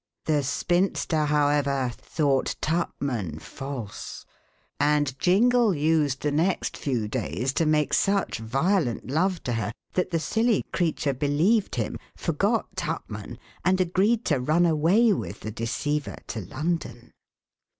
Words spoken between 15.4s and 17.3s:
the deceiver to London.